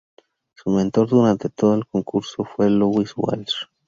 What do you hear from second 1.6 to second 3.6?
el concurso fue Louis Walsh.